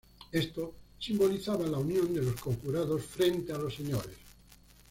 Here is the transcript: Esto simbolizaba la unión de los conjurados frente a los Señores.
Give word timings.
Esto 0.31 0.73
simbolizaba 0.97 1.67
la 1.67 1.77
unión 1.77 2.11
de 2.11 2.23
los 2.23 2.41
conjurados 2.41 3.05
frente 3.05 3.53
a 3.53 3.59
los 3.59 3.75
Señores. 3.75 4.17